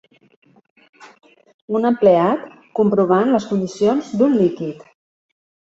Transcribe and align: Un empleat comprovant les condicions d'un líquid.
Un 1.81 1.87
empleat 1.91 2.49
comprovant 2.81 3.33
les 3.39 3.49
condicions 3.53 4.13
d'un 4.23 4.39
líquid. 4.43 4.87